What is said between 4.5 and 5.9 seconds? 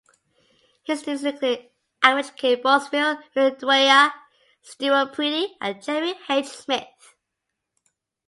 Stewart Priddy, and